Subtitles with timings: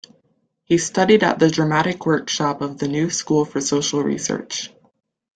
[0.63, 4.73] He studied at the Dramatic Workshop of the New School for Social Research.